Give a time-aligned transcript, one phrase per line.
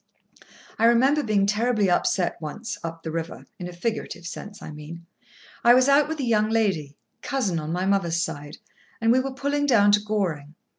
[0.79, 5.05] I remember being terribly upset once up the river (in a figurative sense, I mean).
[5.63, 9.91] I was out with a young lady—cousin on my mother's side—and we were pulling down
[9.91, 10.55] to Goring.